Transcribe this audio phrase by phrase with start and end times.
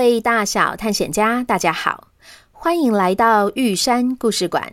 [0.00, 2.08] 位大小探险家，大家好，
[2.52, 4.72] 欢迎来到玉山故事馆。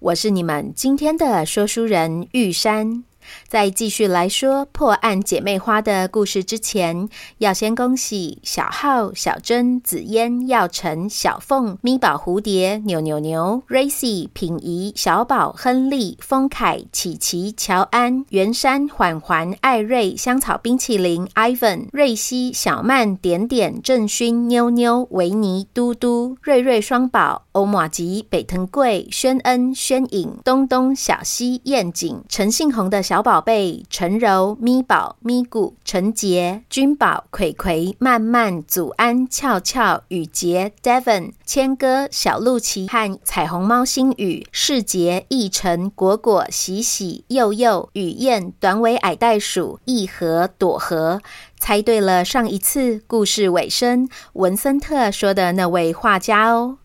[0.00, 3.04] 我是你们今天的说书人玉山。
[3.48, 33.13] 在继续来说破案姐妹花的故事之前，要先恭喜小浩、小珍、紫嫣、耀晨、小凤、咪宝、蝴蝶、扭扭牛、Racy、品仪、小宝、亨利、丰凯、琪琪、乔安、袁山、缓缓、艾瑞、香草冰淇淋、Ivan、瑞希、小曼、点点、郑勋、妞妞、维尼、嘟嘟、瑞瑞双宝、欧玛吉、北藤贵、轩恩、轩颖、东东、小西、燕景、陈信宏的小。
[33.14, 51.20] 小宝贝陈柔、咪宝、咪咕、陈杰、君宝、葵葵、曼曼、祖安、俏俏、雨杰、Devon、千歌、小露琪和彩虹猫星宇、世杰、奕晨、果果、喜喜、佑佑、雨燕、短尾矮袋鼠、一和、朵和，
[51.60, 56.78] 猜对了上一次故事尾声文森特说的那位画家哦。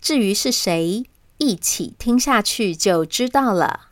[0.00, 1.04] 至于是谁，
[1.36, 3.88] 一起听下去就知道了。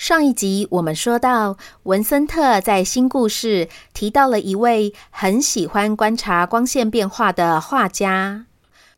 [0.00, 8.46] 上一集我们说到，文森特在新故事提到了一位很喜欢观察光线变化的画家。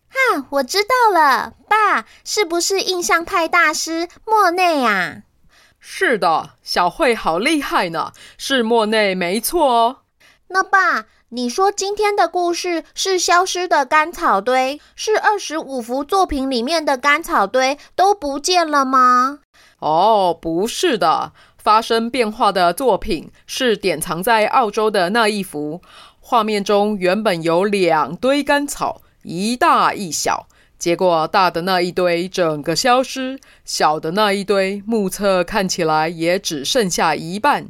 [0.09, 5.23] 哈，我知道了，爸，是不是印象派大师莫内啊？
[5.81, 9.97] 是的，小慧好厉害呢，是莫内没错哦。
[10.51, 19.41] 那爸，你说今天的故事是消失的干草堆，是二十五幅作品里面的干草堆都不见了吗？
[19.83, 25.83] 哦，不是的，发生变化的作品是典藏在澳洲的那一幅。
[26.21, 30.47] 画面中原本有两堆干草，一大一小，
[30.79, 37.67] 结果大的那一堆整个消失，小的那一堆目测看起来也只剩下一半。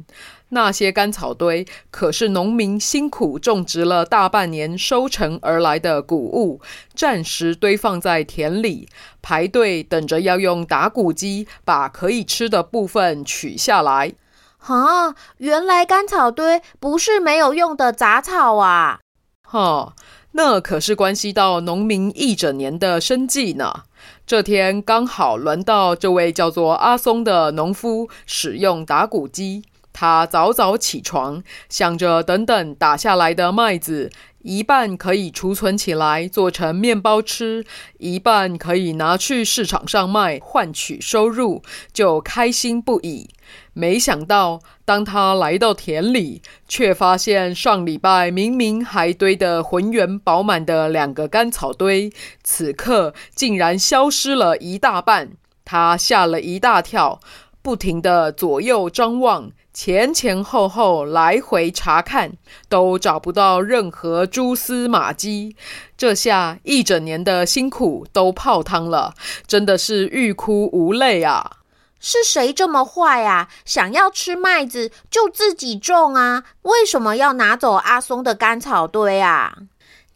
[0.53, 6.61] 那些干草堆可是农民辛苦种植了大半年收成而来的谷物，
[6.95, 8.87] 暂时堆放在田里，
[9.21, 14.13] 排队等着要用打谷机把可以吃的部分取下来。
[14.59, 18.99] 啊，原来干草堆不是没有用的杂草啊！
[19.43, 19.93] 哈，
[20.31, 23.83] 那可是关系到农民一整年的生计呢。
[24.25, 29.65] 这天刚好轮到这位叫做阿松的农夫使用打谷机。
[29.93, 34.11] 他早早起床，想着等等打下来的麦子，
[34.41, 37.63] 一半可以储存起来做成面包吃，
[37.99, 41.61] 一半可以拿去市场上卖，换取收入，
[41.93, 43.29] 就开心不已。
[43.73, 52.11] 没想到，当他来到田里，却发现上礼拜明明还堆得浑圆饱满的两个干草堆，
[52.43, 55.33] 此刻竟然消失了一大半。
[55.63, 57.19] 他吓了一大跳，
[57.61, 59.51] 不停地左右张望。
[59.73, 62.33] 前前后后来回查看，
[62.69, 65.55] 都找不到任何蛛丝马迹。
[65.97, 69.15] 这下一整年的辛苦都泡汤了，
[69.47, 71.57] 真的是欲哭无泪啊！
[71.99, 73.47] 是谁这么坏啊？
[73.65, 76.43] 想要吃麦子就自己种啊？
[76.63, 79.57] 为什么要拿走阿松的干草堆啊？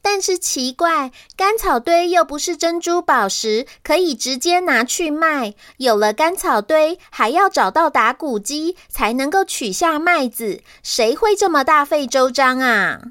[0.10, 5.54] 但是奇怪，干草堆又不是珍珠宝石，可以直接拿去卖。
[5.76, 13.02] 有了干草堆，还要找到打谷机才能够取下麦子，谁会这么大费周章啊？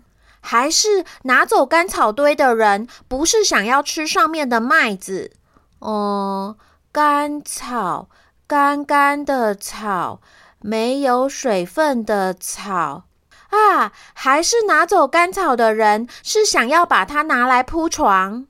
[0.41, 5.33] 还是拿走干草堆的人不是想要吃上面的麦子？
[5.81, 8.09] 哦、嗯，干草，
[8.47, 10.23] 干干的草，
[10.61, 13.03] 没有水分的草。
[13.51, 18.47] 啊，还是拿走干草的人是想要把它拿来铺床。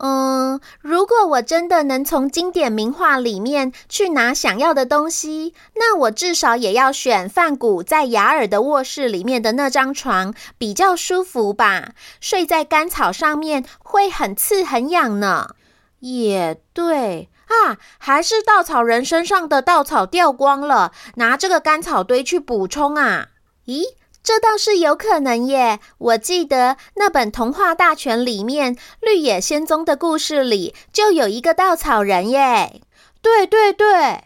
[0.00, 11.90] 嗯，如果我真的能从经典名画里面去拿想要的东西，那我至少也要选范谷在雅尔的卧室里面的那张床，比较舒服吧？
[12.20, 15.50] 睡在干草上面会很刺很痒呢。
[16.00, 23.28] 也对啊，还是稻草人身上的稻草掉光了，拿这个干草堆去补充啊？
[23.66, 23.84] 咦？
[24.24, 25.80] 这倒是有可能耶！
[25.98, 32.80] 我记得那本童话大全里面，绿野仙踪的故事里就有一个稻草人耶。
[33.20, 34.24] 对对对，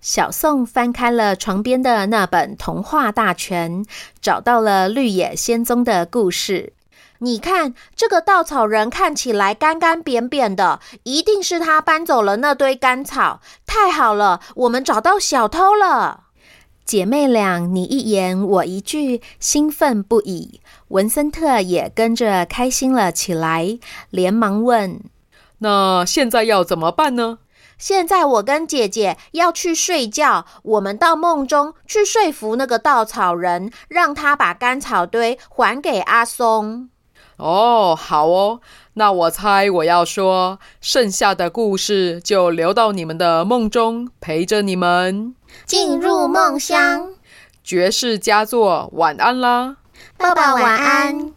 [0.00, 3.84] 小宋翻开了床边的那本童话大全，
[4.22, 6.72] 找到了绿野仙踪的故事。
[7.18, 13.42] 你看，这个稻草人看起来干干扁扁的，一定是他搬走了那堆干草。
[13.66, 16.23] 太好了，我们找到小偷了！
[16.84, 20.60] 姐妹俩你一言我一句，兴奋不已。
[20.88, 23.78] 文森特也跟着开心了起来，
[24.10, 25.00] 连忙问
[25.58, 27.38] ：“那现在要怎么办呢
[27.78, 36.90] ？”“现在我跟姐姐要去睡觉，我们到梦中去说服那个稻草人，让他把干草堆还给阿松。”
[37.36, 38.60] 哦，好哦，
[38.94, 45.34] 那我猜我要说，剩下的故事就留到你们的梦中，陪着你们
[45.66, 47.10] 进入梦乡。
[47.62, 49.78] 爵士佳作，晚安啦，
[50.16, 51.32] 爸爸晚安。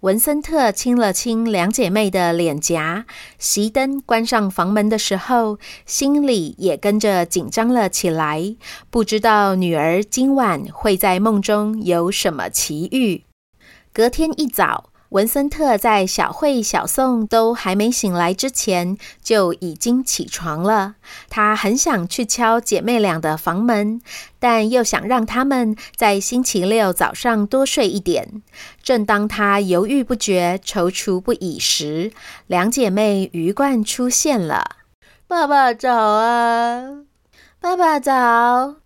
[0.00, 3.06] 文森特亲了亲两姐妹的脸颊，
[3.40, 8.56] 熄灯关上房门的时候，心里也跟着紧张了起来，
[8.90, 13.22] 不知道女儿今晚会在梦中有什么奇遇。
[13.92, 20.94] 隔天一早，文森特在小慧、小宋都还没醒来之前，就已经起床了。
[21.28, 24.00] 他很想去敲姐妹俩的房门，
[24.38, 28.40] 但又想让她们在星期六早上多睡一点。
[28.82, 32.10] 正当他犹豫不决、踌躇不已时，
[32.46, 34.64] 两姐妹鱼贯出现了。
[35.28, 36.84] 爸爸早啊！
[37.60, 38.76] 爸爸早！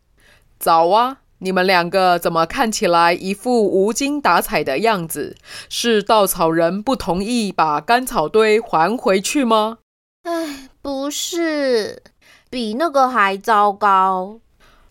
[0.59, 1.19] 早啊！
[1.39, 5.37] 你们两个怎么看起来一副无精打采的样子？
[5.69, 9.79] 是稻草人不同意把干草堆还回去吗？
[10.23, 12.03] 哎，不是，
[12.49, 14.41] 比那个还糟糕。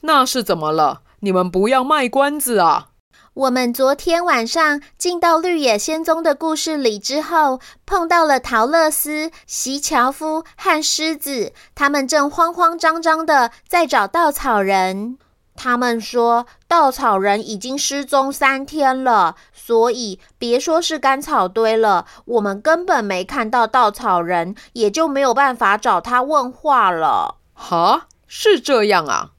[0.02, 1.02] 那是怎么了？
[1.22, 2.90] 你们不要卖关子啊！
[3.34, 15.18] 我们昨天晚上进到绿野仙踪的故事里之后，碰到了桃乐斯、席樵夫和狮子，他们正慌慌张张的在找稻草人。
[15.56, 27.38] 他们说，稻草人已经失踪三天了，所以别说是干草堆了，我们根本没看到稻草人，也就没有办法找他问话了。
[27.54, 29.30] 哈，是这样啊？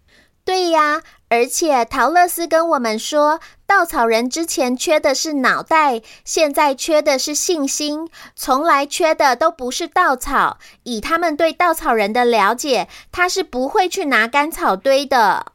[0.44, 10.58] 对呀，而且陶乐斯跟我们说，稻草人之前缺的是脑袋，现在缺的是信心，从来缺的都不是稻草。
[10.84, 15.46] 以他们对稻草人的了解，他是不会去拿干草堆的。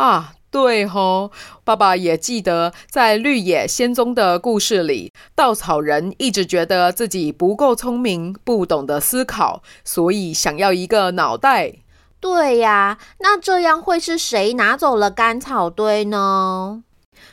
[0.00, 1.30] 啊，对吼，
[1.62, 11.74] 爸爸也记得，在绿野仙踪的故事里，稻草人一直觉得自己不够聪明，不懂得思考，所以想要一个脑袋。
[12.18, 16.82] 对呀，那这样会是谁拿走了干草堆呢？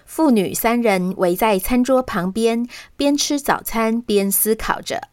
[0.05, 2.67] 父女三人围在餐桌旁边，
[2.97, 5.03] 边吃早餐边思考着。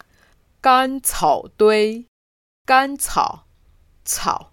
[0.61, 2.07] 干草堆，
[2.67, 3.45] 干草，
[4.05, 4.51] 草，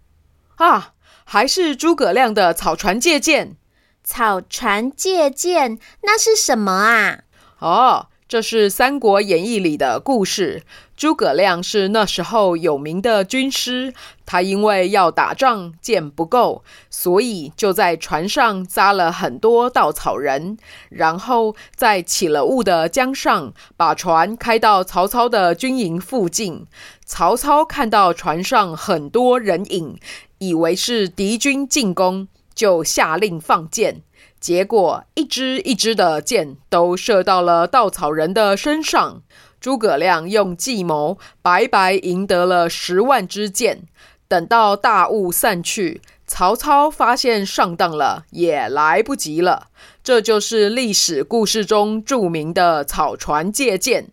[0.57, 0.93] 啊！
[1.33, 3.55] 还是诸葛亮的草船借箭。
[4.03, 7.19] 草船借箭，那是什么啊？
[7.59, 10.63] 哦，这是《三国演义》里的故事。
[10.97, 13.93] 诸葛亮是那时候有名的军师，
[14.25, 20.57] 他因为要打仗，箭不够，所以就在船上扎了很多稻草人，
[20.89, 26.67] 然后在起了雾的江上，把船开到曹操的军营附近。
[27.05, 29.97] 曹操看到船上很多人影。
[30.41, 34.01] 以为是敌军进攻，就下令放箭，
[34.39, 39.21] 结果一支一支的箭都射到了稻草人的身上。
[39.59, 43.83] 诸葛亮用计谋，白白赢得了十万支箭。
[44.27, 49.67] 等到大雾散去，曹操发现上当了，也来不及了。
[50.03, 54.09] 这就是历史故事中著名的草船借箭。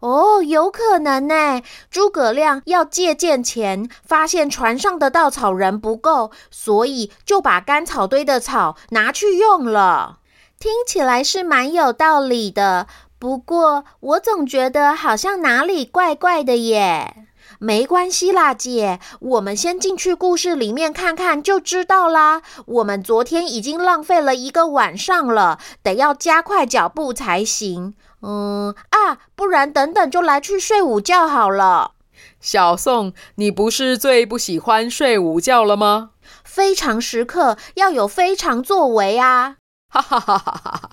[0.00, 1.62] 哦，有可能呢。
[1.90, 10.18] 诸葛亮要借箭前，发现船上的稻草人不够，所以就把干草堆的草拿去用了。
[10.58, 12.86] 听起来是蛮有道理的，
[13.18, 17.26] 不过我总觉得好像哪里怪怪的耶。
[17.58, 22.40] 没关系啦，姐，我们先进去故事里面看看就知道啦。
[22.64, 27.94] 我们昨天已经浪费了一个晚上了，得要加快脚步才行。
[28.22, 31.92] 嗯啊，不然等等就来去睡午觉好了。
[32.38, 36.10] 小宋，你不是最不喜欢睡午觉了吗？
[36.44, 39.56] 非常时刻要有非常作为啊！
[39.88, 40.90] 哈哈哈哈哈哈。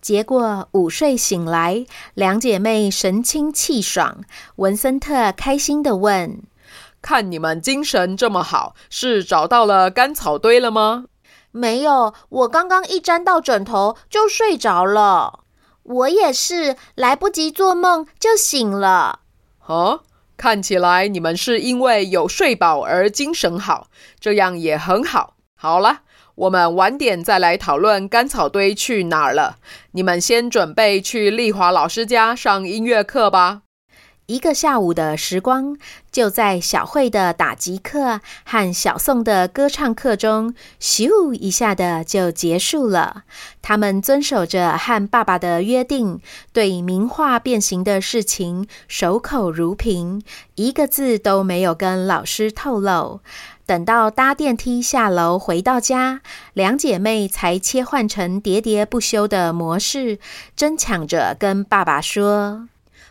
[0.00, 4.22] 结果午睡醒来，两姐妹神清气爽。
[4.56, 6.42] 文森特开心的问
[7.02, 11.06] ：“看你们精神这么好，是找到了干草堆了吗
[11.50, 15.40] ？”“没有，我刚刚一沾到枕头就睡着了。
[15.88, 19.20] ”“我也是，来不及做梦就醒了。
[19.66, 20.00] ”“哦，
[20.36, 23.88] 看起来你们是因为有睡饱而精神好，
[24.20, 25.34] 这样也很好。
[25.54, 26.02] 好了。”
[26.38, 29.56] 我们晚点再来讨论甘草堆去哪儿了。
[29.90, 33.62] 你们先准备去丽华老师家上音乐课吧。
[34.28, 35.78] 一个下午的时光，
[36.12, 43.22] 就在小慧的打击课和小宋的歌唱课中，咻一下的就结束了。
[43.62, 46.20] 他们遵守着和爸爸的约定，
[46.52, 50.22] 对名画变形的事情守口如瓶，
[50.56, 53.20] 一个字都没有跟老师透露。
[53.64, 56.20] 等到搭电梯下楼回到家，
[56.52, 60.18] 两姐妹才切换成喋喋不休的模式，
[60.54, 62.68] 争抢着跟爸爸说：“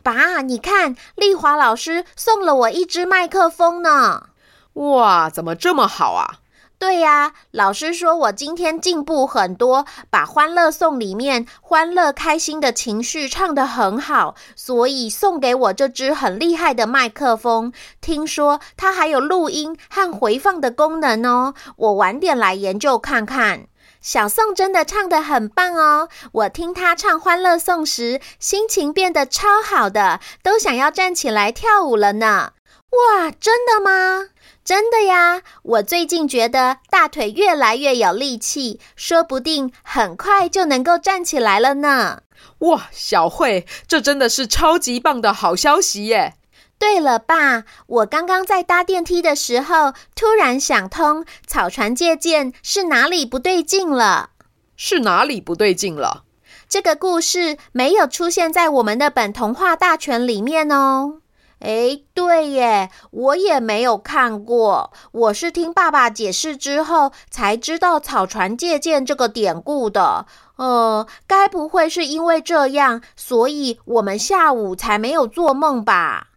[0.08, 4.28] 爸，你看，丽华老师送了我一支麦克风呢！
[4.76, 6.36] 哇，怎么这么好啊？”
[6.80, 17.74] 对呀，老师说我今天进步很多，把《欢乐颂》里面欢乐开心的情绪唱得很好，所以送给我这支很厉害的麦克风。
[18.00, 23.68] 听说它还有录音和回放的功能哦，我晚点来研究看看。
[24.02, 32.54] 小宋真的唱得很棒哦，我听他唱《欢乐颂》时，心情变得超好的，都想要站起来跳舞了呢。
[32.92, 34.30] 哇，真的吗？
[34.64, 42.22] 真的呀，我最近觉得大腿越来越有力气，说不定很快就能够站起来了呢。
[42.60, 46.36] 哇，小慧，这真的是超级棒的好消息耶！
[46.80, 54.30] 对了，爸，我刚刚在搭电梯的时候，突然想通，草船借箭是哪里不对劲了？
[54.76, 56.24] 是哪里不对劲了？
[56.70, 61.22] 这个故事没有出现在我们的本童话大全里面哦。
[61.62, 64.94] 诶，对耶，我也没有看过。
[65.12, 70.28] 我是听爸爸解释之后才知道“草船借箭”这个典故的。
[70.58, 76.28] 呃，该不会是因为这样，所以我们下午才没有做梦吧？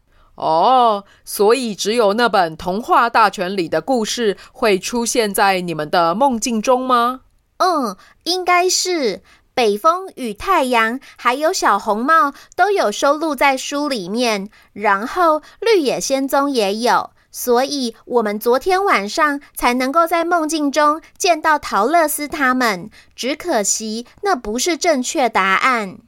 [0.41, 7.21] 哦，所以只有那本童话大全里的故事会出现在你们的梦境中吗？
[7.59, 9.23] 嗯，应该是。
[9.53, 22.89] 北风与太阳，还有小红帽都有收录在书里面，然后绿野仙踪也有，所以我们昨天晚上才能够在梦境中见到桃乐丝他们。
[23.15, 25.99] 只可惜那不是正确答案。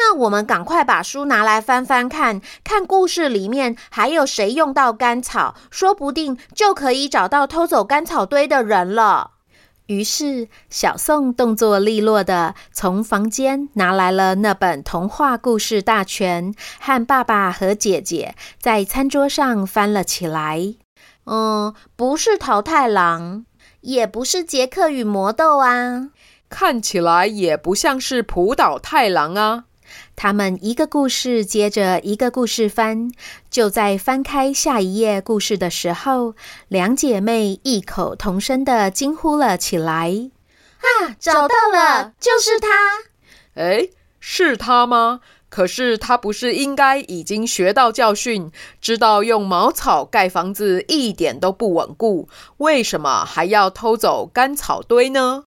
[0.00, 9.32] 那我们赶快把书拿来翻翻看，看故事里面还有谁用到干草，说不定就可以找到偷走干草堆的人了。
[9.86, 20.74] 于是，小宋动作利落的从房间拿来了那本童话故事大全，和爸爸和姐姐在餐桌上翻了起来。
[21.24, 23.46] 嗯，不是桃太郎，
[23.80, 26.10] 也不是杰克与魔豆啊，
[26.48, 29.64] 看起来也不像是浦岛太郎啊。
[30.16, 33.10] 他们一个故事接着一个故事翻，
[33.50, 36.34] 就在翻开下一页故事的时候，
[36.68, 40.30] 两姐妹异口同声地惊呼了起来
[40.80, 42.68] ：“啊，找到了，就是他！”
[43.54, 43.90] 诶，
[44.20, 45.20] 是他吗？
[45.50, 48.52] 可是他不是应该已经学到教训，
[48.82, 52.28] 知道用茅草盖房子一点都不稳固，
[52.58, 55.44] 为什么还要偷走干草堆呢？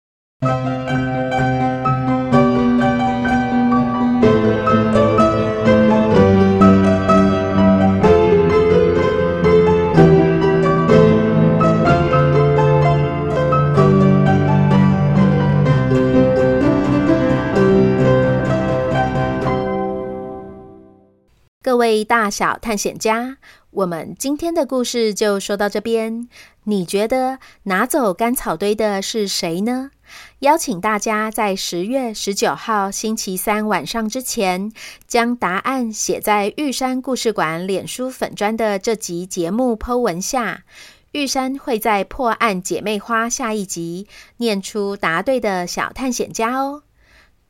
[21.66, 23.38] 各位大小探险家，
[23.72, 26.28] 我们今天的故事就说到这边。
[26.62, 29.90] 你觉得拿走干草堆的是谁呢？
[30.38, 34.70] 邀请大家在十月十九号星期三晚上之前，
[35.08, 40.62] 将答案写在玉山故事馆脸书粉砖的这集节目 po 文下。
[41.10, 44.06] 玉山会在破案姐妹花下一集
[44.36, 46.84] 念出答对的小探险家哦。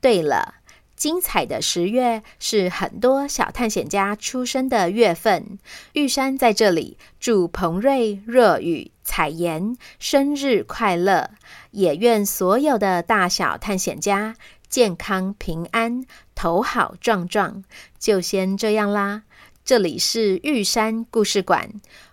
[0.00, 0.54] 对了。
[0.96, 5.58] 精彩的十月是很多小探险家出生的月份。
[5.92, 11.30] 玉山在这里祝彭瑞、若雨、彩妍生日快乐，
[11.70, 14.36] 也愿所有的大小探险家
[14.68, 17.62] 健康平安，头好壮壮。
[17.98, 19.22] 就先这样啦，
[19.64, 21.70] 这里是玉山故事馆，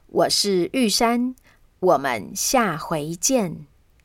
[0.08, 1.36] 我是玉山，
[1.80, 3.73] 我们下回见。